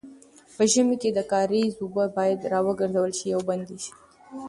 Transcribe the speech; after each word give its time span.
په 0.55 0.63
ژمي 0.71 0.95
کې 1.01 1.09
د 1.13 1.19
کاریزو 1.31 1.81
اوبه 1.83 2.05
باید 2.17 2.47
راوګرځول 2.51 3.11
او 3.35 3.41
بندې 3.49 3.77
شي. 3.83 3.93